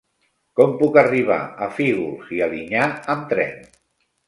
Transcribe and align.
Com 0.59 0.71
puc 0.79 0.97
arribar 1.01 1.37
a 1.67 1.69
Fígols 1.77 2.33
i 2.39 2.43
Alinyà 2.49 2.89
amb 3.17 3.31
tren? 3.35 3.57